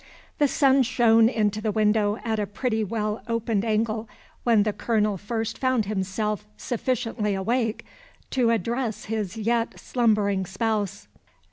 [0.39, 4.09] The sun shone into the window at a pretty well opened angle
[4.43, 7.85] when the Colonel first found himself sufficiently awake
[8.31, 11.07] to address his yet slumbering spouse.